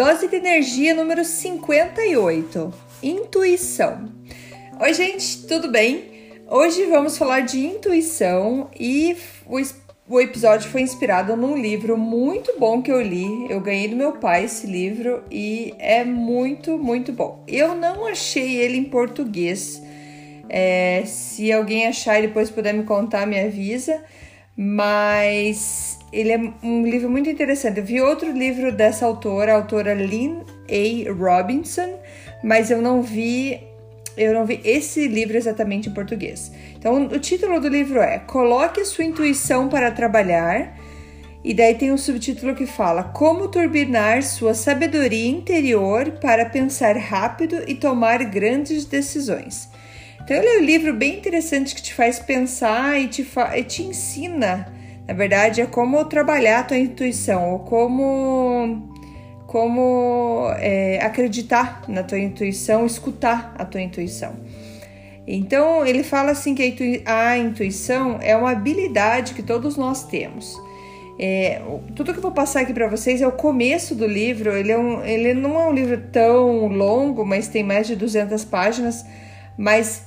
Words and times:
Dose 0.00 0.28
de 0.28 0.36
energia 0.36 0.94
número 0.94 1.22
58: 1.22 2.72
Intuição. 3.02 4.10
Oi, 4.80 4.94
gente, 4.94 5.46
tudo 5.46 5.70
bem? 5.70 6.04
Hoje 6.48 6.86
vamos 6.86 7.18
falar 7.18 7.40
de 7.40 7.58
intuição 7.58 8.70
e 8.80 9.14
o, 9.44 9.60
o 10.08 10.18
episódio 10.18 10.70
foi 10.70 10.80
inspirado 10.80 11.36
num 11.36 11.54
livro 11.54 11.98
muito 11.98 12.58
bom 12.58 12.80
que 12.80 12.90
eu 12.90 13.02
li. 13.02 13.46
Eu 13.50 13.60
ganhei 13.60 13.88
do 13.88 13.96
meu 13.96 14.12
pai 14.12 14.46
esse 14.46 14.66
livro 14.66 15.22
e 15.30 15.74
é 15.78 16.02
muito, 16.02 16.78
muito 16.78 17.12
bom. 17.12 17.44
Eu 17.46 17.74
não 17.74 18.06
achei 18.06 18.56
ele 18.56 18.78
em 18.78 18.84
português. 18.84 19.82
É, 20.48 21.02
se 21.04 21.52
alguém 21.52 21.86
achar 21.86 22.18
e 22.18 22.26
depois 22.26 22.48
puder 22.48 22.72
me 22.72 22.84
contar, 22.84 23.26
me 23.26 23.38
avisa. 23.38 24.02
Mas 24.56 25.98
ele 26.12 26.32
é 26.32 26.52
um 26.62 26.84
livro 26.84 27.08
muito 27.08 27.30
interessante. 27.30 27.78
Eu 27.78 27.84
vi 27.84 28.00
outro 28.00 28.30
livro 28.30 28.72
dessa 28.72 29.06
autora, 29.06 29.52
a 29.52 29.56
autora 29.56 29.94
Lynn 29.94 30.42
A. 30.68 31.12
Robinson, 31.12 31.98
mas 32.42 32.70
eu 32.70 32.82
não 32.82 33.02
vi 33.02 33.60
eu 34.16 34.34
não 34.34 34.44
vi 34.44 34.60
esse 34.64 35.06
livro 35.08 35.36
exatamente 35.36 35.88
em 35.88 35.94
português. 35.94 36.52
Então, 36.76 37.06
o 37.06 37.18
título 37.18 37.60
do 37.60 37.68
livro 37.68 38.00
é 38.00 38.18
Coloque 38.18 38.84
sua 38.84 39.04
intuição 39.04 39.68
para 39.68 39.90
trabalhar. 39.90 40.78
E 41.42 41.54
daí 41.54 41.74
tem 41.74 41.90
um 41.90 41.96
subtítulo 41.96 42.54
que 42.54 42.66
fala 42.66 43.02
Como 43.02 43.48
turbinar 43.48 44.22
sua 44.22 44.52
sabedoria 44.52 45.30
interior 45.30 46.10
para 46.20 46.44
pensar 46.44 46.98
rápido 46.98 47.62
e 47.66 47.74
tomar 47.74 48.22
grandes 48.24 48.84
decisões. 48.84 49.70
Então, 50.22 50.36
ele 50.36 50.48
é 50.48 50.58
um 50.58 50.64
livro 50.64 50.94
bem 50.94 51.18
interessante 51.18 51.74
que 51.74 51.82
te 51.82 51.94
faz 51.94 52.18
pensar 52.18 53.00
e 53.00 53.08
te, 53.08 53.24
fa 53.24 53.56
e 53.58 53.64
te 53.64 53.82
ensina 53.82 54.80
na 55.10 55.14
verdade, 55.16 55.60
é 55.60 55.66
como 55.66 56.04
trabalhar 56.04 56.60
a 56.60 56.62
tua 56.62 56.78
intuição, 56.78 57.50
ou 57.50 57.58
como, 57.58 58.94
como 59.44 60.48
é, 60.56 61.00
acreditar 61.02 61.82
na 61.88 62.04
tua 62.04 62.20
intuição, 62.20 62.86
escutar 62.86 63.52
a 63.58 63.64
tua 63.64 63.80
intuição. 63.80 64.36
Então, 65.26 65.84
ele 65.84 66.04
fala 66.04 66.30
assim 66.30 66.54
que 66.54 66.62
a, 66.62 66.66
intui 66.66 67.02
a 67.04 67.36
intuição 67.36 68.20
é 68.22 68.36
uma 68.36 68.52
habilidade 68.52 69.34
que 69.34 69.42
todos 69.42 69.76
nós 69.76 70.04
temos. 70.04 70.56
É, 71.18 71.60
tudo 71.96 72.12
que 72.12 72.20
eu 72.20 72.22
vou 72.22 72.30
passar 72.30 72.60
aqui 72.60 72.72
para 72.72 72.86
vocês 72.86 73.20
é 73.20 73.26
o 73.26 73.32
começo 73.32 73.96
do 73.96 74.06
livro. 74.06 74.52
Ele, 74.52 74.70
é 74.70 74.78
um, 74.78 75.04
ele 75.04 75.34
não 75.34 75.60
é 75.60 75.66
um 75.66 75.72
livro 75.72 76.00
tão 76.12 76.68
longo, 76.68 77.26
mas 77.26 77.48
tem 77.48 77.64
mais 77.64 77.88
de 77.88 77.96
200 77.96 78.44
páginas. 78.44 79.04
Mas 79.58 80.04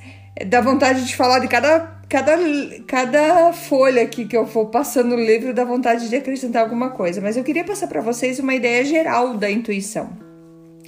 dá 0.47 0.61
vontade 0.61 1.05
de 1.05 1.15
falar 1.15 1.39
de 1.39 1.47
cada 1.47 1.93
cada, 2.13 2.37
cada 2.85 3.53
folha 3.53 4.03
aqui 4.03 4.25
que 4.25 4.37
eu 4.37 4.45
for 4.45 4.67
passando 4.67 5.17
no 5.17 5.23
livro 5.23 5.51
dá 5.51 5.65
vontade 5.65 6.09
de 6.09 6.15
acrescentar 6.15 6.61
alguma 6.61 6.91
coisa, 6.91 7.19
mas 7.19 7.35
eu 7.35 7.43
queria 7.43 7.63
passar 7.63 7.87
para 7.87 8.01
vocês 8.01 8.37
uma 8.37 8.53
ideia 8.53 8.85
geral 8.85 9.35
da 9.35 9.49
intuição. 9.49 10.15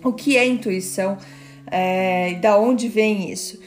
O 0.03 0.13
que 0.13 0.37
é 0.37 0.45
intuição? 0.45 1.17
É, 1.65 2.35
da 2.35 2.59
onde 2.59 2.87
vem 2.87 3.31
isso? 3.31 3.59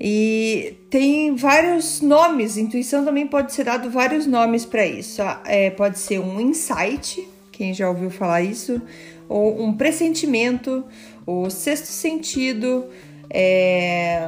E 0.00 0.76
tem 0.88 1.36
vários 1.36 2.00
nomes, 2.00 2.56
intuição 2.56 3.04
também 3.04 3.26
pode 3.26 3.52
ser 3.52 3.64
dado 3.64 3.90
vários 3.90 4.26
nomes 4.26 4.64
para 4.64 4.86
isso. 4.86 5.20
É, 5.44 5.68
pode 5.68 5.98
ser 5.98 6.20
um 6.20 6.40
insight, 6.40 7.28
quem 7.52 7.74
já 7.74 7.86
ouviu 7.86 8.08
falar 8.08 8.40
isso, 8.40 8.80
ou 9.28 9.62
um 9.62 9.74
pressentimento, 9.74 10.84
o 11.26 11.50
sexto 11.50 11.86
sentido, 11.86 12.86
é, 13.28 14.26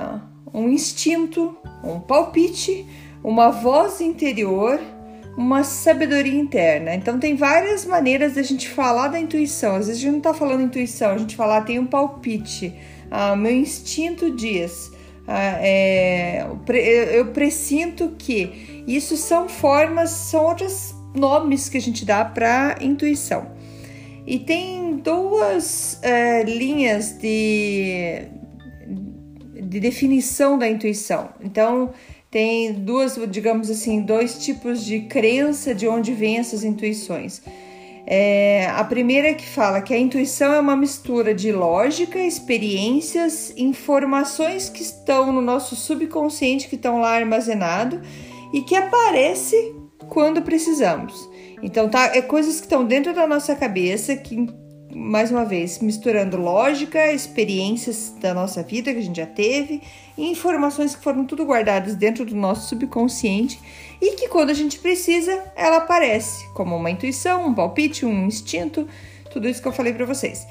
um 0.52 0.68
instinto, 0.68 1.56
um 1.82 2.00
palpite, 2.00 2.86
uma 3.22 3.50
voz 3.50 4.00
interior, 4.00 4.80
uma 5.36 5.62
sabedoria 5.62 6.38
interna. 6.38 6.94
Então 6.94 7.18
tem 7.18 7.36
várias 7.36 7.84
maneiras 7.84 8.34
da 8.34 8.42
gente 8.42 8.68
falar 8.68 9.08
da 9.08 9.20
intuição. 9.20 9.76
Às 9.76 9.86
vezes 9.86 10.00
a 10.00 10.04
gente 10.04 10.12
não 10.12 10.18
está 10.18 10.34
falando 10.34 10.62
intuição, 10.62 11.10
a 11.10 11.18
gente 11.18 11.36
fala 11.36 11.58
ah, 11.58 11.62
tem 11.62 11.78
um 11.78 11.86
palpite, 11.86 12.74
ah, 13.10 13.36
meu 13.36 13.52
instinto 13.52 14.34
diz, 14.34 14.90
ah, 15.26 15.58
é, 15.60 16.46
eu 17.12 17.26
presinto 17.26 18.14
que. 18.18 18.84
Isso 18.86 19.16
são 19.16 19.48
formas, 19.48 20.10
são 20.10 20.44
outros 20.44 20.94
nomes 21.12 21.68
que 21.68 21.76
a 21.76 21.80
gente 21.80 22.04
dá 22.04 22.24
para 22.24 22.76
intuição. 22.80 23.50
E 24.26 24.38
tem 24.38 24.96
duas 24.96 25.98
é, 26.02 26.42
linhas 26.44 27.18
de, 27.18 28.22
de 29.66 29.80
definição 29.80 30.58
da 30.58 30.68
intuição. 30.68 31.30
Então, 31.40 31.92
tem 32.30 32.72
duas, 32.72 33.18
digamos 33.30 33.70
assim, 33.70 34.02
dois 34.02 34.38
tipos 34.38 34.84
de 34.84 35.00
crença 35.00 35.74
de 35.74 35.88
onde 35.88 36.12
vêm 36.12 36.38
essas 36.38 36.64
intuições. 36.64 37.42
É, 38.08 38.66
a 38.70 38.84
primeira 38.84 39.34
que 39.34 39.46
fala 39.46 39.80
que 39.80 39.92
a 39.92 39.98
intuição 39.98 40.52
é 40.52 40.60
uma 40.60 40.76
mistura 40.76 41.34
de 41.34 41.50
lógica, 41.50 42.20
experiências, 42.20 43.52
informações 43.56 44.68
que 44.68 44.80
estão 44.80 45.32
no 45.32 45.40
nosso 45.40 45.74
subconsciente, 45.74 46.68
que 46.68 46.76
estão 46.76 47.00
lá 47.00 47.16
armazenado 47.16 48.00
e 48.52 48.62
que 48.62 48.76
aparece 48.76 49.74
quando 50.08 50.40
precisamos. 50.42 51.28
Então, 51.62 51.88
tá, 51.88 52.12
é 52.14 52.22
coisas 52.22 52.60
que 52.60 52.66
estão 52.66 52.84
dentro 52.84 53.12
da 53.12 53.26
nossa 53.26 53.56
cabeça 53.56 54.14
que 54.14 54.46
mais 54.94 55.30
uma 55.30 55.44
vez, 55.44 55.78
misturando 55.80 56.36
lógica, 56.36 57.12
experiências 57.12 58.14
da 58.20 58.32
nossa 58.32 58.62
vida 58.62 58.92
que 58.92 58.98
a 58.98 59.02
gente 59.02 59.16
já 59.16 59.26
teve, 59.26 59.82
e 60.16 60.30
informações 60.30 60.94
que 60.94 61.02
foram 61.02 61.24
tudo 61.24 61.44
guardadas 61.44 61.94
dentro 61.94 62.24
do 62.24 62.34
nosso 62.34 62.68
subconsciente 62.68 63.60
e 64.00 64.12
que 64.12 64.28
quando 64.28 64.50
a 64.50 64.54
gente 64.54 64.78
precisa, 64.78 65.44
ela 65.54 65.78
aparece, 65.78 66.48
como 66.54 66.76
uma 66.76 66.90
intuição, 66.90 67.46
um 67.46 67.54
palpite, 67.54 68.06
um 68.06 68.26
instinto, 68.26 68.88
tudo 69.30 69.48
isso 69.48 69.60
que 69.60 69.68
eu 69.68 69.72
falei 69.72 69.92
para 69.92 70.06
vocês. 70.06 70.46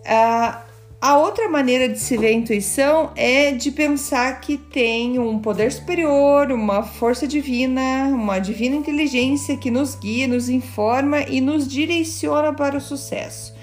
Uh, 0.00 0.69
a 1.00 1.16
outra 1.16 1.48
maneira 1.48 1.88
de 1.88 1.98
se 1.98 2.16
ver 2.16 2.28
a 2.28 2.32
intuição 2.32 3.10
é 3.16 3.52
de 3.52 3.70
pensar 3.70 4.40
que 4.40 4.58
tem 4.58 5.18
um 5.18 5.38
poder 5.38 5.72
superior, 5.72 6.52
uma 6.52 6.82
força 6.82 7.26
divina, 7.26 8.08
uma 8.12 8.38
divina 8.38 8.76
inteligência 8.76 9.56
que 9.56 9.70
nos 9.70 9.94
guia, 9.94 10.28
nos 10.28 10.48
informa 10.48 11.22
e 11.22 11.40
nos 11.40 11.66
direciona 11.66 12.52
para 12.52 12.76
o 12.76 12.80
sucesso 12.80 13.58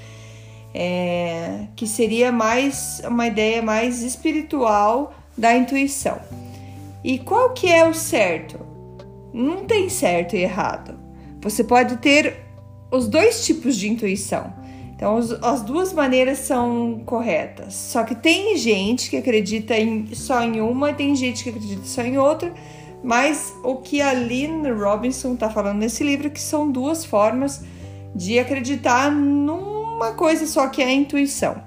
é, 0.79 1.67
que 1.75 1.87
seria 1.87 2.31
mais 2.31 3.01
uma 3.03 3.25
ideia 3.25 3.63
mais 3.63 4.03
espiritual 4.03 5.11
da 5.35 5.55
intuição. 5.55 6.19
E 7.03 7.17
qual 7.17 7.49
que 7.53 7.67
é 7.67 7.87
o 7.87 7.95
certo? 7.95 8.59
Não 9.33 9.65
tem 9.65 9.89
certo 9.89 10.35
e 10.35 10.39
errado. 10.43 10.99
Você 11.41 11.63
pode 11.63 11.97
ter 11.97 12.45
os 12.91 13.07
dois 13.07 13.43
tipos 13.43 13.75
de 13.75 13.89
intuição. 13.89 14.53
Então, 14.97 15.15
as 15.15 15.61
duas 15.61 15.93
maneiras 15.93 16.39
são 16.39 17.03
corretas. 17.05 17.73
Só 17.75 18.03
que 18.03 18.15
tem 18.15 18.57
gente 18.57 19.09
que 19.09 19.15
acredita 19.15 19.77
em, 19.77 20.13
só 20.13 20.43
em 20.43 20.59
uma, 20.59 20.91
tem 20.91 21.15
gente 21.15 21.43
que 21.43 21.51
acredita 21.51 21.85
só 21.85 22.01
em 22.01 22.17
outra. 22.17 22.51
Mas 23.03 23.53
o 23.63 23.75
que 23.75 24.01
a 24.01 24.11
Lynn 24.11 24.63
Robinson 24.75 25.35
está 25.35 25.49
falando 25.49 25.77
nesse 25.77 26.03
livro 26.03 26.27
é 26.27 26.29
que 26.31 26.41
são 26.41 26.69
duas 26.71 27.05
formas 27.05 27.63
de 28.15 28.39
acreditar 28.39 29.11
num 29.11 29.77
uma 29.97 30.13
coisa 30.13 30.45
só 30.45 30.67
que 30.67 30.81
é 30.81 30.85
a 30.85 30.93
intuição. 30.93 31.59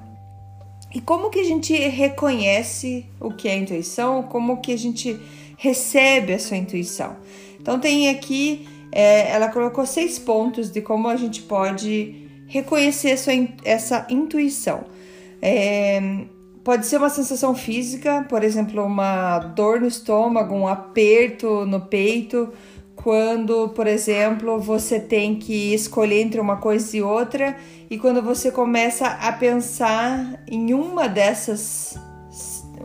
E 0.94 1.00
como 1.00 1.31
que 1.31 1.41
a 1.41 1.44
gente 1.44 1.75
reconhece 1.75 3.06
o 3.21 3.33
que 3.33 3.49
é 3.49 3.56
intuição? 3.56 4.23
Como 4.23 4.61
que 4.61 4.73
a 4.73 4.79
gente 4.79 5.19
recebe 5.56 6.33
a 6.33 6.38
sua 6.38 6.56
intuição? 6.56 7.17
Então 7.61 7.81
tem 7.81 8.09
aqui, 8.09 8.69
é, 8.93 9.31
ela 9.31 9.49
colocou 9.49 9.85
seis 9.85 10.17
pontos 10.17 10.71
de 10.71 10.81
como 10.81 11.09
a 11.09 11.17
gente 11.17 11.43
pode 11.43 12.30
reconhecer 12.50 13.17
sua, 13.17 13.32
essa 13.64 14.06
intuição. 14.11 14.85
É, 15.41 16.25
pode 16.62 16.85
ser 16.85 16.99
uma 16.99 17.08
sensação 17.08 17.55
física, 17.55 18.26
por 18.29 18.44
exemplo, 18.44 18.85
uma 18.85 19.38
dor 19.38 19.81
no 19.81 19.87
estômago, 19.87 20.55
um 20.55 20.69
aperto 20.69 21.64
no 21.64 21.81
peito, 21.81 22.52
quando, 22.94 23.70
por 23.70 23.87
exemplo, 23.87 24.61
você 24.61 25.00
tem 25.00 25.37
que 25.37 25.73
escolher 25.73 26.20
entre 26.20 26.38
uma 26.38 26.58
coisa 26.58 26.94
e 26.97 27.00
outra, 27.00 27.56
e 27.88 27.97
quando 27.97 28.20
você 28.20 28.50
começa 28.50 29.06
a 29.06 29.32
pensar 29.32 30.43
em 30.47 30.75
uma 30.75 31.08
dessas 31.08 31.99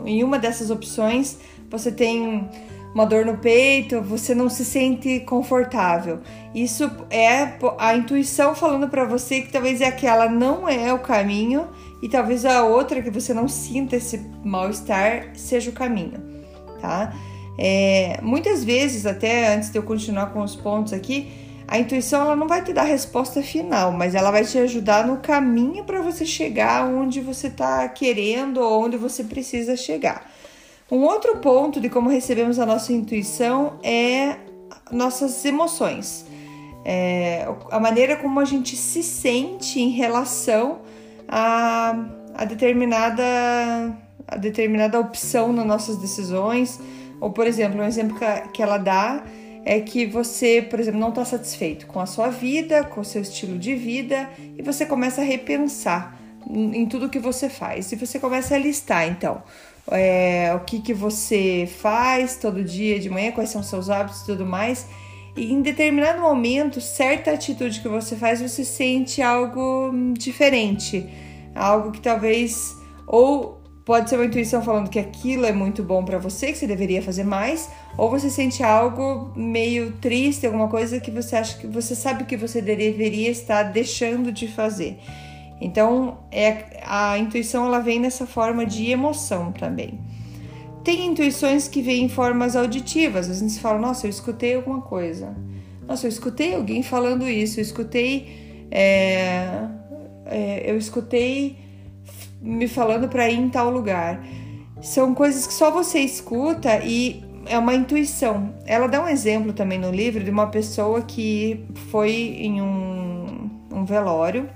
em 0.05 0.23
uma 0.23 0.37
dessas 0.37 0.69
opções 0.69 1.37
você 1.69 1.91
tem 1.91 2.47
uma 2.95 3.05
dor 3.05 3.25
no 3.25 3.37
peito, 3.37 4.01
você 4.01 4.33
não 4.33 4.49
se 4.49 4.63
sente 4.63 5.19
confortável. 5.19 6.21
Isso 6.55 6.89
é 7.09 7.57
a 7.77 7.93
intuição 7.93 8.55
falando 8.55 8.87
para 8.87 9.03
você 9.03 9.41
que 9.41 9.51
talvez 9.51 9.81
aquela 9.81 10.29
não 10.29 10.67
é 10.67 10.93
o 10.93 10.99
caminho 10.99 11.67
e 12.01 12.07
talvez 12.07 12.45
a 12.45 12.63
outra 12.63 13.01
que 13.01 13.09
você 13.09 13.33
não 13.33 13.49
sinta 13.49 13.97
esse 13.97 14.25
mal-estar 14.45 15.31
seja 15.35 15.69
o 15.71 15.73
caminho, 15.73 16.23
tá? 16.79 17.13
É, 17.59 18.17
muitas 18.21 18.63
vezes, 18.63 19.05
até 19.05 19.53
antes 19.53 19.69
de 19.69 19.77
eu 19.77 19.83
continuar 19.83 20.27
com 20.27 20.41
os 20.41 20.55
pontos 20.55 20.93
aqui, 20.93 21.29
a 21.67 21.77
intuição 21.77 22.21
ela 22.21 22.35
não 22.35 22.47
vai 22.47 22.63
te 22.63 22.71
dar 22.71 22.83
a 22.83 22.85
resposta 22.85 23.41
final, 23.41 23.91
mas 23.91 24.15
ela 24.15 24.31
vai 24.31 24.45
te 24.45 24.57
ajudar 24.57 25.05
no 25.05 25.17
caminho 25.17 25.83
para 25.83 26.01
você 26.01 26.25
chegar 26.25 26.85
onde 26.87 27.19
você 27.19 27.47
está 27.47 27.89
querendo 27.89 28.61
ou 28.61 28.85
onde 28.85 28.95
você 28.95 29.21
precisa 29.21 29.75
chegar. 29.75 30.31
Um 30.89 31.01
outro 31.03 31.37
ponto 31.37 31.81
de 31.81 31.89
como 31.89 32.09
recebemos 32.09 32.59
a 32.59 32.65
nossa 32.65 32.93
intuição 32.93 33.79
é 33.81 34.37
nossas 34.91 35.43
emoções. 35.43 36.25
É, 36.83 37.47
a 37.71 37.79
maneira 37.79 38.15
como 38.15 38.39
a 38.39 38.45
gente 38.45 38.77
se 38.77 39.01
sente 39.01 39.79
em 39.79 39.89
relação 39.89 40.81
a, 41.27 41.95
a, 42.35 42.45
determinada, 42.45 43.23
a 44.27 44.37
determinada 44.37 44.99
opção 44.99 45.51
nas 45.51 45.65
nossas 45.65 45.97
decisões. 45.97 46.79
Ou, 47.19 47.31
por 47.31 47.47
exemplo, 47.47 47.81
um 47.81 47.83
exemplo 47.83 48.15
que, 48.53 48.61
ela 48.61 48.77
dá 48.77 49.23
é 49.65 49.79
que 49.79 50.05
você, 50.05 50.61
por 50.61 50.79
exemplo, 50.79 50.99
não 50.99 51.09
está 51.09 51.25
satisfeito 51.25 51.87
com 51.87 51.99
a 51.99 52.05
sua 52.05 52.27
vida, 52.27 52.83
com 52.83 53.01
o 53.01 53.05
seu 53.05 53.23
estilo 53.23 53.57
de 53.57 53.73
vida, 53.73 54.29
e 54.55 54.61
você 54.61 54.85
começa 54.85 55.21
a 55.21 55.23
repensar 55.23 56.15
em 56.47 56.85
tudo 56.85 57.09
que 57.09 57.17
você 57.17 57.49
faz. 57.49 57.91
E 57.91 57.95
você 57.95 58.19
começa 58.19 58.53
a 58.53 58.59
listar, 58.59 59.07
então, 59.07 59.41
é, 59.91 60.53
o 60.55 60.61
que, 60.61 60.81
que 60.81 60.93
você 60.93 61.69
faz 61.79 62.37
todo 62.37 62.63
dia 62.63 62.99
de 62.99 63.09
manhã, 63.09 63.31
quais 63.31 63.49
são 63.49 63.61
seus 63.61 63.89
hábitos 63.89 64.21
e 64.21 64.25
tudo 64.25 64.45
mais. 64.45 64.87
E 65.35 65.51
em 65.51 65.61
determinado 65.61 66.21
momento, 66.21 66.79
certa 66.79 67.31
atitude 67.31 67.81
que 67.81 67.87
você 67.87 68.15
faz, 68.15 68.41
você 68.41 68.63
sente 68.63 69.21
algo 69.21 69.91
diferente. 70.17 71.07
Algo 71.53 71.91
que 71.91 71.99
talvez. 71.99 72.77
Ou 73.05 73.61
pode 73.83 74.09
ser 74.09 74.15
uma 74.15 74.25
intuição 74.25 74.63
falando 74.63 74.89
que 74.89 74.97
aquilo 74.97 75.45
é 75.45 75.51
muito 75.51 75.83
bom 75.83 76.03
para 76.03 76.17
você, 76.17 76.51
que 76.51 76.57
você 76.57 76.65
deveria 76.65 77.03
fazer 77.03 77.23
mais, 77.23 77.69
ou 77.95 78.09
você 78.09 78.31
sente 78.31 78.63
algo 78.63 79.31
meio 79.35 79.91
triste, 80.01 80.45
alguma 80.45 80.67
coisa 80.67 80.99
que 80.99 81.11
você 81.11 81.35
acha 81.35 81.57
que 81.59 81.67
você 81.67 81.95
sabe 81.95 82.23
que 82.23 82.35
você 82.35 82.61
deveria 82.61 83.29
estar 83.29 83.61
deixando 83.63 84.31
de 84.31 84.47
fazer. 84.47 84.99
Então, 85.59 86.19
é, 86.31 86.81
a 86.85 87.17
intuição 87.17 87.65
ela 87.65 87.79
vem 87.79 87.99
nessa 87.99 88.25
forma 88.25 88.65
de 88.65 88.89
emoção 88.91 89.51
também. 89.51 89.99
Tem 90.83 91.07
intuições 91.07 91.67
que 91.67 91.81
vêm 91.81 92.03
em 92.03 92.09
formas 92.09 92.55
auditivas. 92.55 93.29
Às 93.29 93.41
vezes 93.41 93.57
fala, 93.57 93.79
nossa, 93.79 94.05
eu 94.05 94.09
escutei 94.09 94.55
alguma 94.55 94.81
coisa. 94.81 95.35
Nossa, 95.87 96.05
eu 96.05 96.09
escutei 96.09 96.53
alguém 96.55 96.83
falando 96.83 97.27
isso. 97.27 97.59
Eu 97.59 97.63
escutei. 97.63 98.67
É, 98.69 99.67
é, 100.25 100.69
eu 100.69 100.77
escutei 100.77 101.57
me 102.41 102.67
falando 102.67 103.07
para 103.07 103.29
ir 103.29 103.39
em 103.39 103.49
tal 103.49 103.69
lugar. 103.69 104.23
São 104.81 105.15
coisas 105.15 105.47
que 105.47 105.53
só 105.53 105.71
você 105.71 105.99
escuta 105.99 106.77
e 106.83 107.23
é 107.45 107.57
uma 107.57 107.73
intuição. 107.73 108.53
Ela 108.65 108.87
dá 108.87 109.03
um 109.03 109.07
exemplo 109.07 109.53
também 109.53 109.79
no 109.79 109.89
livro 109.89 110.23
de 110.23 110.29
uma 110.29 110.47
pessoa 110.47 111.01
que 111.01 111.65
foi 111.89 112.11
em 112.11 112.61
um, 112.61 113.49
um 113.71 113.85
velório 113.85 114.47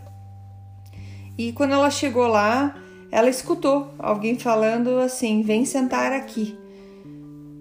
e 1.40 1.54
quando 1.54 1.72
ela 1.72 1.90
chegou 1.90 2.28
lá, 2.28 2.76
ela 3.10 3.30
escutou 3.30 3.88
alguém 3.98 4.38
falando 4.38 5.00
assim: 5.00 5.42
vem 5.42 5.64
sentar 5.64 6.12
aqui. 6.12 6.60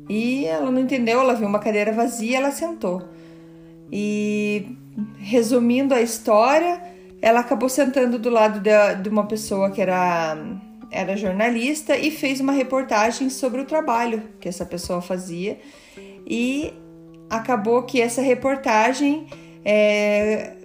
E 0.08 0.46
ela 0.46 0.68
não 0.68 0.80
entendeu, 0.80 1.20
ela 1.20 1.34
viu 1.34 1.46
uma 1.46 1.60
cadeira 1.60 1.92
vazia, 1.92 2.38
ela 2.38 2.50
sentou. 2.50 3.08
E 3.92 4.76
resumindo 5.16 5.94
a 5.94 6.02
história, 6.02 6.82
ela 7.22 7.38
acabou 7.38 7.68
sentando 7.68 8.18
do 8.18 8.28
lado 8.28 8.60
de, 8.60 9.08
uma 9.08 9.26
pessoa 9.26 9.70
que 9.70 9.80
era, 9.80 10.36
era 10.90 11.16
jornalista 11.16 11.96
e 11.96 12.10
fez 12.10 12.40
uma 12.40 12.52
reportagem 12.52 13.30
sobre 13.30 13.60
o 13.60 13.64
trabalho 13.64 14.24
que 14.40 14.48
essa 14.48 14.66
pessoa 14.66 15.00
fazia. 15.00 15.56
E 16.26 16.74
acabou 17.30 17.84
que 17.84 18.00
essa 18.00 18.22
reportagem 18.22 19.28
é, 19.64 20.56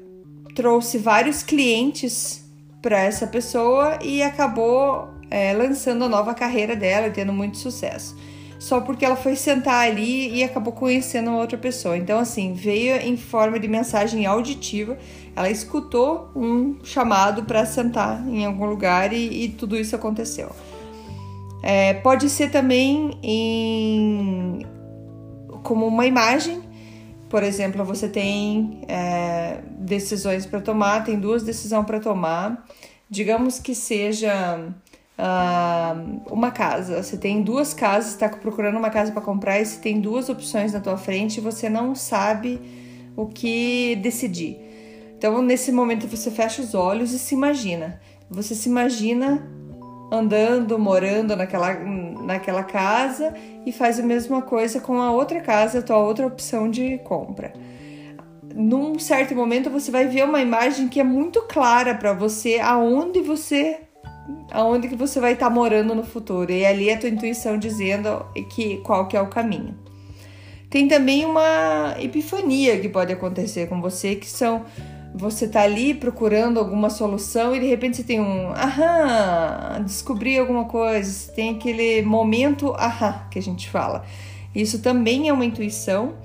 trouxe 0.56 0.98
vários 0.98 1.44
clientes 1.44 2.43
para 2.83 3.00
essa 3.00 3.25
pessoa 3.25 3.97
e 4.01 4.21
acabou 4.21 5.07
é, 5.31 5.53
lançando 5.53 6.03
a 6.03 6.09
nova 6.09 6.33
carreira 6.33 6.75
dela 6.75 7.07
e 7.07 7.12
tendo 7.12 7.31
muito 7.31 7.57
sucesso. 7.57 8.15
Só 8.59 8.81
porque 8.81 9.03
ela 9.03 9.15
foi 9.15 9.35
sentar 9.35 9.88
ali 9.88 10.35
e 10.35 10.44
acabou 10.44 10.74
conhecendo 10.74 11.31
outra 11.31 11.57
pessoa. 11.57 11.97
Então, 11.97 12.19
assim, 12.19 12.53
veio 12.53 12.95
em 12.97 13.18
forma 13.18 13.59
de 13.59 13.68
mensagem 13.68 14.25
auditiva. 14.25 14.97
Ela 15.35 15.50
escutou 15.50 16.30
um 16.35 16.77
chamado 16.83 17.44
para 17.44 17.65
sentar 17.65 18.25
em 18.27 18.45
algum 18.45 18.65
lugar 18.65 19.12
e, 19.12 19.45
e 19.45 19.50
tudo 19.50 19.75
isso 19.77 19.95
aconteceu. 19.95 20.50
É, 21.62 21.94
pode 21.95 22.30
ser 22.30 22.51
também 22.51 23.18
em, 23.24 24.65
como 25.63 25.88
uma 25.88 26.06
imagem 26.06 26.62
por 27.33 27.41
exemplo, 27.41 27.83
você 27.83 28.07
tem 28.07 28.83
é, 28.88 29.62
decisões 29.80 30.45
para 30.45 30.62
tomar, 30.62 31.03
tem 31.03 31.19
duas 31.19 31.41
decisões 31.41 31.83
para 31.83 32.00
tomar. 32.00 32.63
Digamos 33.09 33.57
que 33.57 33.74
seja 33.74 34.59
uh, 35.18 36.31
uma 36.31 36.51
casa. 36.51 37.01
Você 37.01 37.18
tem 37.18 37.41
duas 37.41 37.74
casas, 37.74 38.12
está 38.12 38.30
procurando 38.30 38.77
uma 38.77 38.91
casa 38.91 39.12
para 39.12 39.19
comprar 39.19 39.59
e 39.59 39.65
você 39.65 39.80
tem 39.80 40.00
duas 40.00 40.30
opções 40.30 40.74
na 40.74 40.80
tua 40.80 40.95
frente 40.95 41.38
e 41.38 41.41
você 41.41 41.68
não 41.71 41.95
sabe 41.95 42.62
o 43.18 43.25
que 43.25 43.95
decidir. 43.95 44.59
Então, 45.18 45.41
nesse 45.41 45.71
momento, 45.71 46.06
você 46.07 46.30
fecha 46.30 46.62
os 46.62 46.75
olhos 46.75 47.13
e 47.13 47.18
se 47.18 47.33
imagina. 47.33 48.00
Você 48.30 48.53
se 48.53 48.69
imagina 48.69 49.50
andando, 50.12 50.77
morando 50.77 51.35
naquela, 51.35 51.74
naquela 52.24 52.64
casa 52.64 53.34
e 53.66 53.72
faz 53.72 54.00
a 54.00 54.04
mesma 54.04 54.42
coisa 54.42 54.80
com 54.80 55.02
a 55.02 55.12
outra 55.12 55.42
casa, 55.42 55.80
a 55.80 55.81
tua 55.81 55.98
outra 55.98 56.25
opção 56.25 56.70
de 56.70 56.98
compra. 57.00 57.54
Num 58.56 59.00
certo 59.00 59.36
momento 59.36 59.70
você 59.70 59.92
vai 59.92 60.08
ver 60.08 60.24
uma 60.24 60.42
imagem 60.42 60.88
que 60.88 61.00
é 61.00 61.04
muito 61.04 61.42
clara 61.44 61.96
para 61.96 62.14
você 62.14 62.60
aonde 62.60 63.22
você 63.22 63.80
aonde 64.52 64.88
que 64.88 64.96
você 64.96 65.20
vai 65.20 65.34
estar 65.34 65.48
tá 65.48 65.54
morando 65.54 65.94
no 65.94 66.04
futuro. 66.04 66.52
E 66.52 66.66
ali 66.66 66.90
é 66.90 66.94
a 66.94 66.98
tua 66.98 67.10
intuição 67.10 67.58
dizendo 67.58 68.26
que 68.56 68.78
qual 68.78 69.08
que 69.08 69.18
é 69.18 69.22
o 69.22 69.28
caminho. 69.28 69.78
Tem 70.69 70.88
também 70.88 71.26
uma 71.26 71.95
epifania 72.00 72.80
que 72.80 72.90
pode 72.90 73.14
acontecer 73.14 73.68
com 73.68 73.80
você, 73.80 74.16
que 74.16 74.28
são 74.28 74.66
você 75.14 75.48
tá 75.48 75.62
ali 75.62 75.94
procurando 75.94 76.60
alguma 76.60 76.90
solução 76.90 77.56
e 77.56 77.60
de 77.60 77.68
repente 77.68 77.98
você 77.98 78.04
tem 78.04 78.20
um 78.20 78.50
aham, 78.50 79.82
descobri 79.84 80.38
alguma 80.38 80.66
coisa, 80.66 81.32
tem 81.32 81.52
aquele 81.52 82.02
momento 82.02 82.74
aham 82.74 83.22
que 83.30 83.38
a 83.38 83.42
gente 83.42 83.70
fala. 83.70 84.04
Isso 84.56 84.80
também 84.80 85.30
é 85.30 85.34
uma 85.34 85.46
intuição. 85.46 86.16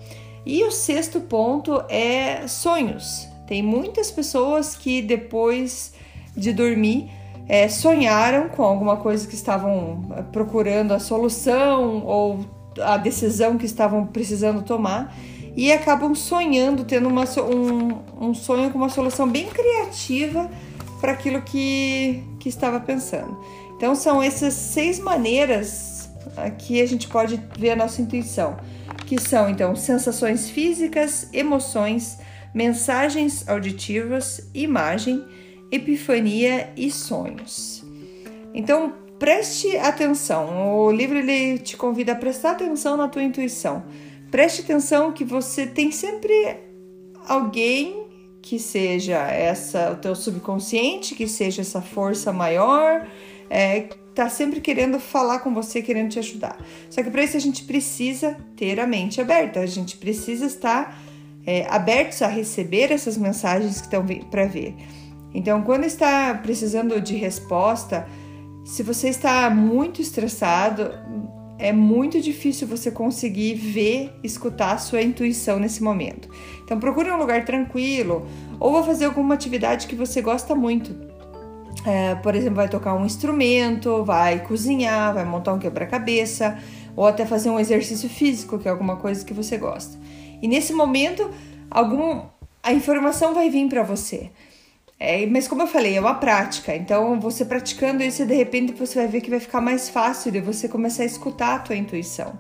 E 0.45 0.65
o 0.65 0.71
sexto 0.71 1.21
ponto 1.21 1.83
é 1.89 2.47
sonhos. 2.47 3.29
Tem 3.47 3.63
muitas 3.63 4.11
pessoas 4.11 4.75
que 4.75 5.03
depois 5.03 5.93
de 6.35 6.53
dormir 6.53 7.11
é, 7.49 7.69
sonharam 7.69 8.49
com 8.49 8.63
alguma 8.63 8.97
coisa 8.97 9.27
que 9.27 9.35
estavam 9.35 10.05
procurando 10.33 10.93
a 10.93 10.99
solução 10.99 12.05
ou 12.05 12.41
a 12.81 12.97
decisão 12.97 13.59
que 13.59 13.67
estavam 13.67 14.07
precisando 14.07 14.63
tomar 14.63 15.15
e 15.59 15.73
acabam 15.73 16.15
sonhando, 16.15 16.85
tendo 16.85 17.09
uma, 17.09 17.25
um, 17.25 18.29
um 18.29 18.33
sonho 18.33 18.71
com 18.71 18.79
uma 18.79 18.89
solução 18.89 19.29
bem 19.29 19.49
criativa 19.49 20.49
para 21.01 21.11
aquilo 21.11 21.43
que, 21.43 22.23
que 22.39 22.49
estava 22.49 22.79
pensando. 22.79 23.37
Então, 23.77 23.93
são 23.97 24.23
essas 24.23 24.55
seis 24.55 25.01
maneiras 25.01 26.09
que 26.59 26.81
a 26.81 26.87
gente 26.87 27.09
pode 27.09 27.43
ver 27.59 27.71
a 27.71 27.77
nossa 27.77 28.01
intuição, 28.01 28.57
que 29.05 29.21
são 29.21 29.51
então 29.51 29.75
sensações 29.75 30.49
físicas, 30.49 31.29
emoções, 31.33 32.19
mensagens 32.55 33.49
auditivas, 33.49 34.49
imagem, 34.55 35.25
epifania 35.73 36.73
e 36.77 36.89
sonhos. 36.89 37.85
Então, 38.55 38.93
preste 39.19 39.77
atenção. 39.77 40.79
O 40.85 40.93
livro 40.93 41.19
ele 41.19 41.59
te 41.59 41.77
convida 41.77 42.13
a 42.13 42.17
prestar 42.17 42.53
atenção 42.53 42.97
na 42.97 43.09
tua 43.09 43.25
intuição 43.25 43.83
Preste 44.31 44.63
atenção 44.63 45.13
que 45.13 45.25
você 45.25 45.67
tem 45.67 45.91
sempre 45.91 46.33
alguém 47.27 48.07
que 48.43 48.59
seja 48.59 49.19
essa 49.19 49.93
o 49.93 49.97
teu 49.97 50.15
subconsciente, 50.15 51.15
que 51.15 51.27
seja 51.27 51.63
essa 51.63 51.83
força 51.83 52.33
maior, 52.33 53.07
é, 53.51 53.89
tá 54.15 54.29
sempre 54.29 54.61
querendo 54.61 54.99
falar 54.99 55.41
com 55.41 55.53
você, 55.55 55.83
querendo 55.83 56.11
te 56.11 56.19
ajudar. 56.19 56.59
Só 56.91 57.03
que 57.03 57.11
para 57.11 57.23
isso 57.23 57.37
a 57.37 57.41
gente 57.41 57.65
precisa 57.65 58.37
ter 58.57 58.81
a 58.81 58.87
mente 58.87 59.21
aberta, 59.21 59.61
a 59.61 59.67
gente 59.67 59.97
precisa 59.97 60.47
estar 60.47 60.99
é, 61.47 61.67
abertos 61.69 62.21
a 62.23 62.27
receber 62.27 62.93
essas 62.93 63.17
mensagens 63.17 63.81
que 63.81 63.87
estão 63.87 64.05
para 64.31 64.47
ver. 64.47 64.75
Então, 65.35 65.63
quando 65.63 65.85
está 65.85 66.35
precisando 66.35 67.01
de 67.01 67.15
resposta, 67.15 68.09
se 68.65 68.83
você 68.83 69.09
está 69.09 69.49
muito 69.51 70.01
estressado, 70.03 70.91
é 71.59 71.73
muito 71.73 72.21
difícil 72.21 72.69
você 72.69 72.91
conseguir 72.91 73.55
ver, 73.55 74.13
escutar 74.23 74.73
a 74.73 74.79
sua 74.79 75.03
intuição 75.03 75.59
nesse 75.59 75.83
momento. 75.83 76.29
Então 76.65 76.79
procure 76.79 77.11
um 77.11 77.17
lugar 77.17 77.45
tranquilo 77.45 78.27
ou 78.61 78.73
vá 78.73 78.83
fazer 78.83 79.07
alguma 79.07 79.35
atividade 79.35 79.87
que 79.87 79.97
você 79.97 80.23
gosta 80.23 80.55
muito. 80.55 80.95
É, 81.85 82.15
por 82.17 82.35
exemplo, 82.35 82.57
vai 82.57 82.69
tocar 82.69 82.95
um 82.95 83.05
instrumento, 83.05 84.05
vai 84.05 84.41
cozinhar, 84.45 85.15
vai 85.15 85.25
montar 85.25 85.53
um 85.53 85.59
quebra-cabeça 85.59 86.59
ou 86.95 87.07
até 87.07 87.25
fazer 87.25 87.51
um 87.51 87.59
exercício 87.59 88.09
físico, 88.09 88.59
que 88.59 88.69
é 88.69 88.71
alguma 88.71 88.97
coisa 88.97 89.25
que 89.25 89.35
você 89.35 89.57
gosta. 89.57 89.99
E 90.41 90.49
nesse 90.49 90.73
momento, 90.73 91.31
algum 91.71 92.23
a 92.63 92.73
informação 92.73 93.35
vai 93.35 93.49
vir 93.51 93.69
para 93.69 93.83
você. 93.83 94.31
É, 95.01 95.25
mas 95.27 95.47
como 95.47 95.63
eu 95.63 95.67
falei, 95.67 95.97
é 95.97 96.01
uma 96.01 96.15
prática. 96.15 96.75
Então, 96.75 97.21
você 97.21 97.45
praticando 97.45 98.03
isso, 98.03 98.27
de 98.27 98.35
repente 98.35 98.73
você 98.73 98.99
vai 98.99 99.09
ver 99.09 99.21
que 99.21 99.31
vai 99.31 99.39
ficar 99.41 99.61
mais 99.61 99.89
fácil 99.89 100.33
de 100.33 100.41
você 100.41 100.69
começar 100.69 101.05
a 101.05 101.07
escutar 101.07 101.55
a 101.55 101.59
tua 101.61 101.77
intuição. 101.77 102.37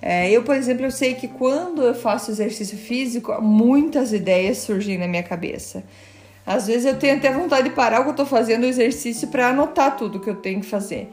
É, 0.00 0.28
eu, 0.30 0.42
por 0.42 0.56
exemplo, 0.56 0.84
eu 0.84 0.90
sei 0.90 1.14
que 1.14 1.28
quando 1.28 1.82
eu 1.82 1.94
faço 1.94 2.32
exercício 2.32 2.76
físico, 2.76 3.40
muitas 3.40 4.12
ideias 4.12 4.58
surgem 4.58 4.98
na 4.98 5.06
minha 5.06 5.22
cabeça. 5.22 5.84
Às 6.44 6.66
vezes 6.66 6.86
eu 6.86 6.98
tenho 6.98 7.16
até 7.16 7.32
vontade 7.32 7.68
de 7.68 7.74
parar 7.74 8.00
o 8.00 8.04
que 8.04 8.10
eu 8.10 8.14
tô 8.14 8.26
fazendo 8.26 8.64
o 8.64 8.66
exercício 8.66 9.28
para 9.28 9.48
anotar 9.48 9.96
tudo 9.96 10.18
que 10.18 10.28
eu 10.28 10.34
tenho 10.34 10.60
que 10.60 10.66
fazer. 10.66 11.08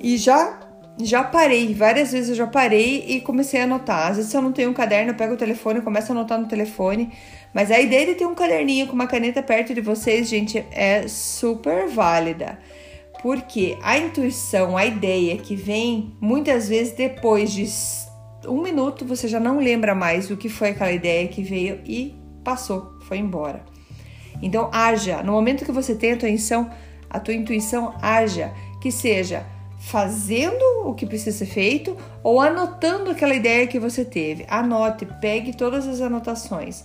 E 0.00 0.16
já 0.16 0.60
já 1.00 1.24
parei, 1.24 1.74
várias 1.74 2.12
vezes 2.12 2.30
eu 2.30 2.36
já 2.36 2.46
parei 2.46 3.04
e 3.08 3.20
comecei 3.20 3.60
a 3.60 3.64
anotar. 3.64 4.10
Às 4.10 4.16
vezes 4.16 4.32
eu 4.32 4.40
não 4.40 4.52
tenho 4.52 4.70
um 4.70 4.72
caderno, 4.72 5.10
eu 5.10 5.14
pego 5.16 5.34
o 5.34 5.36
telefone 5.36 5.80
e 5.80 5.82
começo 5.82 6.12
a 6.12 6.14
anotar 6.14 6.38
no 6.38 6.46
telefone. 6.46 7.12
Mas 7.54 7.70
a 7.70 7.80
ideia 7.80 8.06
de 8.06 8.16
ter 8.16 8.26
um 8.26 8.34
caderninho 8.34 8.88
com 8.88 8.94
uma 8.94 9.06
caneta 9.06 9.40
perto 9.40 9.72
de 9.72 9.80
vocês, 9.80 10.28
gente, 10.28 10.66
é 10.72 11.06
super 11.06 11.86
válida. 11.86 12.58
Porque 13.22 13.78
a 13.80 13.96
intuição, 13.96 14.76
a 14.76 14.84
ideia 14.84 15.36
que 15.36 15.54
vem 15.54 16.16
muitas 16.20 16.68
vezes 16.68 16.92
depois 16.92 17.52
de 17.52 17.66
um 18.48 18.60
minuto, 18.60 19.06
você 19.06 19.28
já 19.28 19.38
não 19.38 19.60
lembra 19.60 19.94
mais 19.94 20.30
o 20.30 20.36
que 20.36 20.48
foi 20.48 20.70
aquela 20.70 20.92
ideia 20.92 21.28
que 21.28 21.42
veio 21.42 21.80
e 21.86 22.14
passou, 22.42 22.98
foi 23.02 23.18
embora. 23.18 23.64
Então, 24.42 24.68
haja. 24.72 25.22
No 25.22 25.32
momento 25.32 25.64
que 25.64 25.72
você 25.72 25.94
tem 25.94 26.12
a 26.12 26.16
tua 26.16 26.28
intuição, 26.28 26.68
a 27.08 27.20
tua 27.20 27.34
intuição 27.34 27.94
haja, 28.02 28.52
que 28.82 28.90
seja 28.90 29.46
fazendo 29.78 30.62
o 30.84 30.94
que 30.94 31.06
precisa 31.06 31.38
ser 31.38 31.46
feito 31.46 31.96
ou 32.22 32.40
anotando 32.40 33.10
aquela 33.10 33.34
ideia 33.34 33.66
que 33.66 33.78
você 33.78 34.04
teve. 34.04 34.44
Anote, 34.48 35.06
pegue 35.20 35.56
todas 35.56 35.86
as 35.86 36.00
anotações 36.00 36.84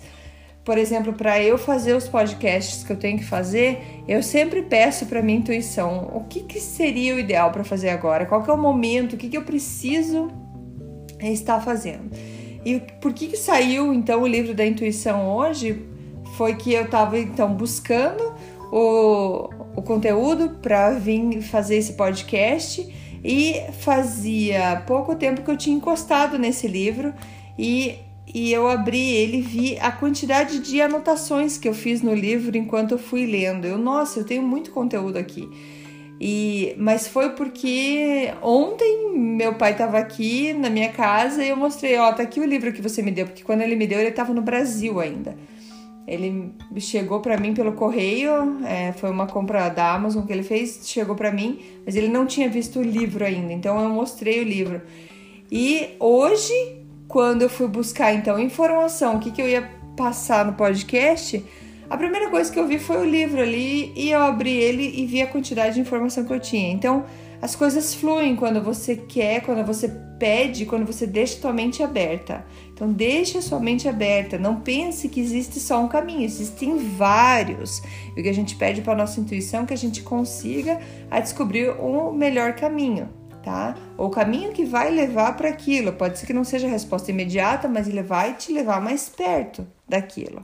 por 0.69 0.77
exemplo, 0.77 1.13
para 1.13 1.41
eu 1.41 1.57
fazer 1.57 1.95
os 1.95 2.07
podcasts 2.07 2.83
que 2.83 2.93
eu 2.93 2.95
tenho 2.95 3.17
que 3.17 3.25
fazer, 3.25 4.03
eu 4.07 4.21
sempre 4.21 4.61
peço 4.61 5.07
para 5.07 5.19
minha 5.19 5.39
intuição 5.39 6.11
o 6.13 6.25
que, 6.25 6.41
que 6.41 6.59
seria 6.59 7.15
o 7.15 7.19
ideal 7.19 7.49
para 7.49 7.63
fazer 7.63 7.89
agora, 7.89 8.23
qual 8.27 8.43
que 8.43 8.51
é 8.51 8.53
o 8.53 8.57
momento, 8.57 9.13
o 9.13 9.17
que, 9.17 9.29
que 9.29 9.35
eu 9.35 9.41
preciso 9.41 10.27
estar 11.19 11.59
fazendo. 11.61 12.11
E 12.63 12.81
por 13.01 13.13
que, 13.13 13.29
que 13.29 13.35
saiu 13.35 13.91
então 13.91 14.21
o 14.21 14.27
livro 14.27 14.53
da 14.53 14.63
intuição 14.63 15.27
hoje? 15.35 15.87
Foi 16.37 16.53
que 16.53 16.71
eu 16.71 16.83
estava 16.83 17.17
então 17.17 17.51
buscando 17.51 18.31
o, 18.71 19.49
o 19.75 19.81
conteúdo 19.81 20.51
para 20.61 20.91
vir 20.91 21.41
fazer 21.41 21.77
esse 21.77 21.93
podcast 21.93 22.87
e 23.23 23.59
fazia 23.79 24.83
pouco 24.85 25.15
tempo 25.15 25.41
que 25.41 25.49
eu 25.49 25.57
tinha 25.57 25.75
encostado 25.75 26.37
nesse 26.37 26.67
livro 26.67 27.11
e 27.57 28.07
e 28.33 28.51
eu 28.53 28.67
abri 28.67 29.09
ele 29.15 29.37
e 29.37 29.41
vi 29.41 29.79
a 29.79 29.91
quantidade 29.91 30.59
de 30.59 30.81
anotações 30.81 31.57
que 31.57 31.67
eu 31.67 31.73
fiz 31.73 32.01
no 32.01 32.13
livro 32.13 32.55
enquanto 32.55 32.91
eu 32.91 32.99
fui 32.99 33.25
lendo. 33.25 33.65
Eu, 33.65 33.77
nossa, 33.77 34.19
eu 34.19 34.23
tenho 34.23 34.43
muito 34.43 34.71
conteúdo 34.71 35.17
aqui. 35.17 35.49
E, 36.21 36.75
mas 36.77 37.07
foi 37.07 37.29
porque 37.29 38.31
ontem 38.41 39.15
meu 39.15 39.55
pai 39.55 39.71
estava 39.71 39.97
aqui 39.97 40.53
na 40.53 40.69
minha 40.69 40.89
casa 40.89 41.43
e 41.43 41.49
eu 41.49 41.55
mostrei, 41.55 41.97
ó, 41.97 42.11
tá 42.11 42.23
aqui 42.23 42.39
o 42.39 42.45
livro 42.45 42.73
que 42.73 42.81
você 42.81 43.01
me 43.01 43.09
deu, 43.09 43.25
porque 43.25 43.41
quando 43.41 43.61
ele 43.61 43.75
me 43.75 43.87
deu 43.87 43.99
ele 43.99 44.09
estava 44.09 44.33
no 44.33 44.41
Brasil 44.41 44.99
ainda. 44.99 45.35
Ele 46.05 46.51
chegou 46.77 47.21
para 47.21 47.37
mim 47.37 47.53
pelo 47.53 47.73
correio, 47.73 48.63
é, 48.65 48.91
foi 48.93 49.09
uma 49.11 49.27
compra 49.27 49.69
da 49.69 49.93
Amazon 49.93 50.25
que 50.25 50.33
ele 50.33 50.43
fez, 50.43 50.81
chegou 50.83 51.15
para 51.15 51.31
mim, 51.31 51.59
mas 51.85 51.95
ele 51.95 52.09
não 52.09 52.25
tinha 52.25 52.49
visto 52.49 52.79
o 52.79 52.83
livro 52.83 53.23
ainda, 53.23 53.53
então 53.53 53.81
eu 53.81 53.89
mostrei 53.89 54.41
o 54.41 54.43
livro. 54.43 54.81
E 55.51 55.95
hoje 55.99 56.78
quando 57.09 57.41
eu 57.41 57.49
fui 57.49 57.67
buscar 57.67 58.13
então 58.13 58.39
informação, 58.39 59.15
o 59.15 59.19
que, 59.19 59.31
que 59.31 59.41
eu 59.41 59.49
ia 59.49 59.67
passar 59.97 60.45
no 60.45 60.53
podcast, 60.53 61.43
a 61.89 61.97
primeira 61.97 62.29
coisa 62.29 62.53
que 62.53 62.59
eu 62.59 62.67
vi 62.67 62.77
foi 62.77 62.97
o 62.97 63.03
livro 63.03 63.41
ali 63.41 63.91
e 63.95 64.11
eu 64.11 64.21
abri 64.21 64.55
ele 64.55 65.01
e 65.01 65.07
vi 65.07 65.19
a 65.23 65.27
quantidade 65.27 65.73
de 65.73 65.81
informação 65.81 66.23
que 66.23 66.31
eu 66.31 66.39
tinha. 66.39 66.71
Então, 66.71 67.03
as 67.41 67.55
coisas 67.55 67.95
fluem 67.95 68.35
quando 68.35 68.61
você 68.61 68.95
quer, 68.95 69.41
quando 69.41 69.65
você 69.65 69.89
pede, 70.19 70.67
quando 70.67 70.85
você 70.85 71.07
deixa 71.07 71.41
sua 71.41 71.51
mente 71.51 71.81
aberta. 71.81 72.45
Então, 72.71 72.91
deixe 72.91 73.39
a 73.39 73.41
sua 73.41 73.59
mente 73.59 73.87
aberta. 73.87 74.37
Não 74.37 74.61
pense 74.61 75.09
que 75.09 75.19
existe 75.19 75.59
só 75.59 75.83
um 75.83 75.87
caminho, 75.87 76.21
existem 76.21 76.77
vários. 76.77 77.81
E 78.15 78.19
o 78.19 78.23
que 78.23 78.29
a 78.29 78.33
gente 78.33 78.55
pede 78.55 78.81
para 78.81 78.95
nossa 78.95 79.19
intuição 79.19 79.63
é 79.63 79.65
que 79.65 79.73
a 79.73 79.77
gente 79.77 80.03
consiga 80.03 80.79
a 81.09 81.19
descobrir 81.19 81.69
o 81.71 82.11
melhor 82.13 82.53
caminho 82.53 83.09
tá? 83.43 83.75
O 83.97 84.09
caminho 84.09 84.51
que 84.51 84.65
vai 84.65 84.91
levar 84.91 85.35
para 85.35 85.49
aquilo. 85.49 85.93
Pode 85.93 86.19
ser 86.19 86.25
que 86.25 86.33
não 86.33 86.43
seja 86.43 86.67
a 86.67 86.69
resposta 86.69 87.11
imediata, 87.11 87.67
mas 87.67 87.87
ele 87.87 88.03
vai 88.03 88.35
te 88.35 88.51
levar 88.51 88.81
mais 88.81 89.09
perto 89.09 89.65
daquilo, 89.87 90.43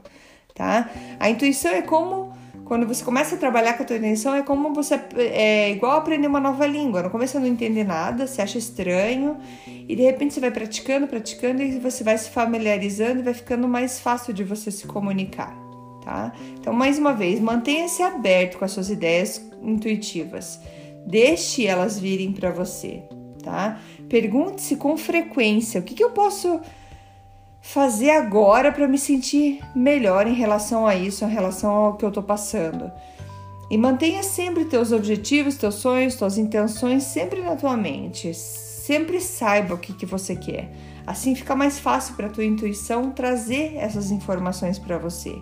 tá? 0.54 0.90
A 1.18 1.30
intuição 1.30 1.72
é 1.72 1.82
como 1.82 2.34
quando 2.66 2.84
você 2.84 3.04
começa 3.04 3.36
a 3.36 3.38
trabalhar 3.38 3.74
com 3.74 3.84
a 3.84 3.86
tua 3.86 3.96
intuição, 3.96 4.34
é 4.34 4.42
como 4.42 4.74
você 4.74 5.00
é 5.16 5.70
igual 5.70 5.98
aprender 5.98 6.26
uma 6.26 6.40
nova 6.40 6.66
língua. 6.66 7.00
No 7.00 7.10
começo 7.10 7.34
você 7.34 7.38
não 7.38 7.46
entende 7.46 7.84
nada, 7.84 8.26
você 8.26 8.42
acha 8.42 8.58
estranho 8.58 9.36
e 9.66 9.94
de 9.94 10.02
repente 10.02 10.34
você 10.34 10.40
vai 10.40 10.50
praticando, 10.50 11.06
praticando 11.06 11.62
e 11.62 11.78
você 11.78 12.02
vai 12.02 12.18
se 12.18 12.28
familiarizando 12.28 13.20
e 13.20 13.22
vai 13.22 13.34
ficando 13.34 13.68
mais 13.68 14.00
fácil 14.00 14.34
de 14.34 14.42
você 14.42 14.72
se 14.72 14.84
comunicar, 14.84 15.56
tá? 16.04 16.32
Então, 16.58 16.72
mais 16.72 16.98
uma 16.98 17.12
vez, 17.12 17.38
mantenha-se 17.38 18.02
aberto 18.02 18.58
com 18.58 18.64
as 18.64 18.72
suas 18.72 18.90
ideias 18.90 19.40
intuitivas. 19.62 20.58
Deixe 21.06 21.66
elas 21.66 21.98
virem 21.98 22.32
para 22.32 22.50
você, 22.50 23.04
tá? 23.42 23.78
Pergunte-se 24.08 24.76
com 24.76 24.96
frequência: 24.96 25.80
o 25.80 25.84
que, 25.84 25.94
que 25.94 26.02
eu 26.02 26.10
posso 26.10 26.60
fazer 27.60 28.10
agora 28.10 28.72
para 28.72 28.88
me 28.88 28.98
sentir 28.98 29.60
melhor 29.74 30.26
em 30.26 30.34
relação 30.34 30.86
a 30.86 30.96
isso, 30.96 31.24
em 31.24 31.30
relação 31.30 31.70
ao 31.72 31.96
que 31.96 32.04
eu 32.04 32.08
estou 32.08 32.22
passando? 32.22 32.90
E 33.70 33.78
mantenha 33.78 34.22
sempre 34.22 34.64
teus 34.64 34.92
objetivos, 34.92 35.56
teus 35.56 35.76
sonhos, 35.76 36.14
tuas 36.14 36.38
intenções 36.38 37.02
sempre 37.04 37.40
na 37.40 37.56
tua 37.56 37.76
mente. 37.76 38.32
Sempre 38.34 39.20
saiba 39.20 39.74
o 39.74 39.78
que, 39.78 39.92
que 39.92 40.06
você 40.06 40.36
quer. 40.36 40.70
Assim 41.04 41.34
fica 41.34 41.54
mais 41.54 41.78
fácil 41.78 42.14
para 42.14 42.28
tua 42.28 42.44
intuição 42.44 43.10
trazer 43.10 43.76
essas 43.76 44.10
informações 44.10 44.78
para 44.78 44.98
você. 44.98 45.36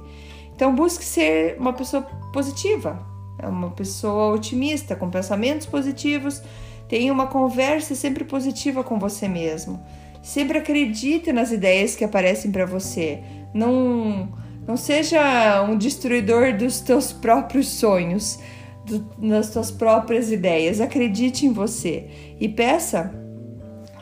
Então 0.55 0.75
busque 0.75 1.05
ser 1.05 1.57
uma 1.59 1.73
pessoa 1.73 2.03
positiva, 2.33 3.14
é 3.39 3.47
uma 3.47 3.71
pessoa 3.71 4.35
otimista, 4.35 4.95
com 4.95 5.11
pensamentos 5.11 5.67
positivos, 5.67 6.43
tenha 6.89 7.13
uma 7.13 7.27
conversa 7.27 7.95
sempre 7.95 8.25
positiva 8.25 8.85
com 8.85 8.99
você 8.99 9.29
mesmo. 9.29 9.85
Sempre 10.23 10.59
acredite 10.59 11.33
nas 11.33 11.53
ideias 11.53 11.95
que 11.95 12.05
aparecem 12.05 12.51
para 12.51 12.65
você. 12.65 13.23
Não, 13.53 14.29
não 14.67 14.77
seja 14.77 15.63
um 15.63 15.77
destruidor 15.77 16.57
dos 16.57 16.81
teus 16.81 17.13
próprios 17.13 17.69
sonhos, 17.69 18.39
do, 18.87 19.01
das 19.29 19.51
tuas 19.51 19.71
próprias 19.71 20.31
ideias. 20.31 20.81
Acredite 20.81 21.47
em 21.47 21.53
você 21.53 22.09
e 22.41 22.49
peça 22.49 23.13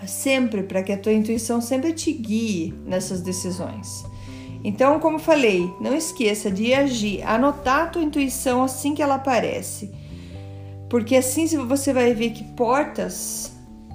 sempre 0.07 0.63
para 0.63 0.83
que 0.83 0.93
a 0.93 0.99
tua 0.99 1.13
intuição 1.13 1.61
sempre 1.61 1.93
te 1.93 2.13
guie 2.13 2.75
nessas 2.85 3.21
decisões. 3.21 4.05
Então, 4.65 5.01
como 5.01 5.19
falei, 5.19 5.73
não 5.81 5.97
esqueça 5.97 6.51
de 6.51 6.73
agir, 6.73 7.23
anotar 7.23 7.83
a 7.83 7.87
tua 7.87 8.03
intuição 8.03 8.63
assim 8.63 8.95
que 8.95 9.03
ela 9.03 9.17
aparece. 9.17 9.91
Porque 10.89 11.17
assim 11.17 11.47
você 11.67 11.93
vai 11.93 12.15
ver 12.15 12.31
que 12.31 12.45
portas 12.45 13.53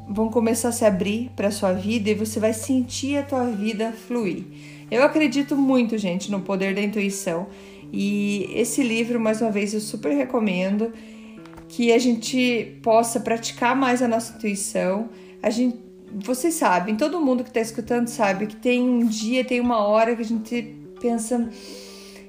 vão 0.09 0.29
começar 0.29 0.69
a 0.69 0.71
se 0.71 0.85
abrir 0.85 1.31
para 1.35 1.51
sua 1.51 1.73
vida 1.73 2.09
e 2.09 2.15
você 2.15 2.39
vai 2.39 2.53
sentir 2.53 3.17
a 3.17 3.23
tua 3.23 3.45
vida 3.45 3.93
fluir. 4.07 4.43
Eu 4.89 5.03
acredito 5.03 5.55
muito, 5.55 5.97
gente, 5.97 6.31
no 6.31 6.41
poder 6.41 6.73
da 6.73 6.81
intuição. 6.81 7.47
E 7.91 8.49
esse 8.53 8.81
livro, 8.81 9.19
mais 9.19 9.41
uma 9.41 9.51
vez, 9.51 9.73
eu 9.73 9.79
super 9.79 10.13
recomendo 10.13 10.91
que 11.67 11.91
a 11.91 11.99
gente 11.99 12.79
possa 12.81 13.19
praticar 13.19 13.75
mais 13.75 14.01
a 14.01 14.07
nossa 14.07 14.35
intuição. 14.35 15.09
A 15.43 15.49
gente 15.49 15.77
vocês 16.11 16.53
sabem, 16.53 16.95
todo 16.95 17.19
mundo 17.19 17.43
que 17.43 17.49
está 17.49 17.59
escutando 17.59 18.07
sabe 18.07 18.47
que 18.47 18.55
tem 18.55 18.81
um 18.81 19.05
dia, 19.05 19.43
tem 19.43 19.59
uma 19.59 19.79
hora 19.79 20.15
que 20.15 20.21
a 20.21 20.25
gente 20.25 20.75
pensa, 20.99 21.49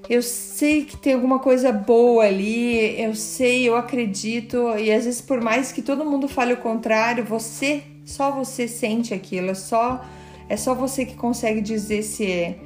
eu 0.09 0.23
sei 0.23 0.85
que 0.85 0.97
tem 0.97 1.15
alguma 1.15 1.39
coisa 1.39 1.73
boa 1.73 2.25
ali, 2.25 3.01
eu 3.01 3.15
sei, 3.15 3.69
eu 3.69 3.77
acredito, 3.77 4.77
e 4.77 4.93
às 4.93 5.05
vezes 5.05 5.21
por 5.21 5.41
mais 5.41 5.73
que 5.73 5.83
todo 5.83 6.05
mundo 6.05 6.29
fale 6.29 6.53
o 6.53 6.57
contrário, 6.59 7.25
você, 7.25 7.83
só 8.05 8.31
você 8.31 8.67
sente 8.67 9.15
aquilo, 9.15 9.51
é 9.51 9.55
só 9.55 10.05
é 10.49 10.57
só 10.57 10.75
você 10.75 11.05
que 11.05 11.15
consegue 11.15 11.61
dizer 11.61 12.03
se 12.03 12.31
é, 12.31 12.59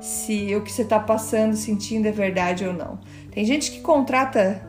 se 0.00 0.54
o 0.56 0.62
que 0.62 0.72
você 0.72 0.82
está 0.82 0.98
passando, 0.98 1.54
sentindo 1.54 2.06
é 2.06 2.12
verdade 2.12 2.66
ou 2.66 2.72
não. 2.72 2.98
Tem 3.30 3.44
gente 3.44 3.70
que 3.70 3.80
contrata 3.80 4.68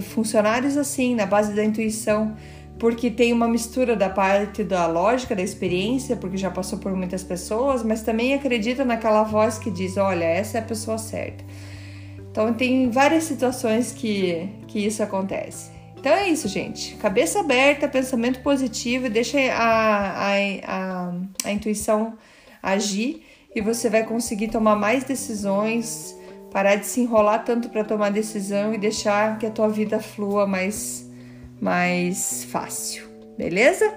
funcionários 0.00 0.76
assim, 0.76 1.14
na 1.14 1.24
base 1.24 1.52
da 1.54 1.64
intuição, 1.64 2.34
porque 2.78 3.10
tem 3.10 3.32
uma 3.32 3.48
mistura 3.48 3.94
da 3.94 4.10
parte 4.10 4.64
da 4.64 4.86
lógica, 4.86 5.34
da 5.34 5.42
experiência, 5.42 6.16
porque 6.16 6.36
já 6.36 6.50
passou 6.50 6.78
por 6.78 6.94
muitas 6.94 7.22
pessoas, 7.22 7.82
mas 7.82 8.02
também 8.02 8.34
acredita 8.34 8.84
naquela 8.84 9.22
voz 9.22 9.58
que 9.58 9.70
diz: 9.70 9.96
olha, 9.96 10.24
essa 10.24 10.58
é 10.58 10.60
a 10.60 10.64
pessoa 10.64 10.98
certa. 10.98 11.44
Então, 12.30 12.52
tem 12.52 12.90
várias 12.90 13.24
situações 13.24 13.92
que, 13.92 14.48
que 14.66 14.80
isso 14.80 15.02
acontece. 15.02 15.70
Então 16.04 16.12
é 16.12 16.28
isso, 16.28 16.48
gente. 16.48 16.96
Cabeça 16.96 17.40
aberta, 17.40 17.88
pensamento 17.88 18.42
positivo, 18.42 19.08
deixa 19.08 19.38
a, 19.54 20.34
a, 20.34 20.36
a, 20.66 21.14
a 21.44 21.50
intuição 21.50 22.18
agir 22.62 23.24
e 23.54 23.62
você 23.62 23.88
vai 23.88 24.04
conseguir 24.04 24.48
tomar 24.48 24.76
mais 24.76 25.02
decisões, 25.02 26.14
parar 26.50 26.76
de 26.76 26.84
se 26.84 27.00
enrolar 27.00 27.42
tanto 27.42 27.70
para 27.70 27.84
tomar 27.84 28.10
decisão 28.10 28.74
e 28.74 28.76
deixar 28.76 29.38
que 29.38 29.46
a 29.46 29.50
tua 29.50 29.66
vida 29.66 29.98
flua 29.98 30.46
mais, 30.46 31.03
mais 31.64 32.44
fácil, 32.44 33.08
beleza? 33.38 33.90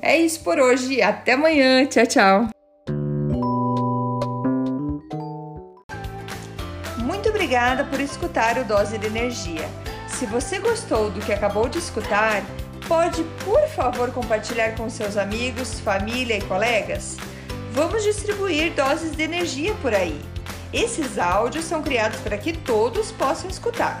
É 0.00 0.16
isso 0.16 0.40
por 0.40 0.58
hoje, 0.58 1.02
até 1.02 1.34
amanhã, 1.34 1.84
tchau, 1.84 2.06
tchau! 2.06 2.48
Muito 6.96 7.28
obrigada 7.28 7.84
por 7.84 8.00
escutar 8.00 8.56
o 8.56 8.64
Dose 8.64 8.96
de 8.96 9.06
Energia. 9.06 9.68
Se 10.08 10.24
você 10.24 10.58
gostou 10.58 11.10
do 11.10 11.20
que 11.20 11.32
acabou 11.32 11.68
de 11.68 11.78
escutar, 11.78 12.42
pode, 12.88 13.22
por 13.44 13.60
favor, 13.68 14.10
compartilhar 14.10 14.74
com 14.74 14.88
seus 14.88 15.18
amigos, 15.18 15.78
família 15.80 16.38
e 16.38 16.42
colegas? 16.42 17.18
Vamos 17.72 18.02
distribuir 18.02 18.72
doses 18.72 19.14
de 19.14 19.22
energia 19.24 19.74
por 19.82 19.94
aí. 19.94 20.18
Esses 20.72 21.18
áudios 21.18 21.66
são 21.66 21.82
criados 21.82 22.20
para 22.20 22.38
que 22.38 22.56
todos 22.56 23.12
possam 23.12 23.50
escutar, 23.50 24.00